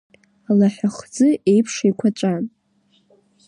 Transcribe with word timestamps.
Алаҳәахӡы 0.49 1.27
еиԥш 1.51 1.75
еиқәаҵәан. 1.85 2.43